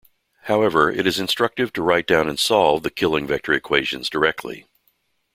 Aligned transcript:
However, 0.45 0.89
it 0.89 1.05
is 1.05 1.19
instructive 1.19 1.71
to 1.73 1.83
write 1.83 2.07
down 2.07 2.27
and 2.27 2.39
solve 2.39 2.81
the 2.81 2.89
Killing 2.89 3.27
vector 3.27 3.53
equations 3.53 4.09
directly. 4.09 4.65